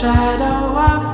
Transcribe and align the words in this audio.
shadow 0.00 0.78
of 0.78 1.07